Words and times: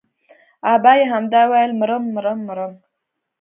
ابا 0.73 0.91
يې 0.97 1.03
همدا 1.11 1.41
ويل 1.51 1.71
مرم 1.79 2.03
مرم 2.15 2.39
مرم. 2.47 2.73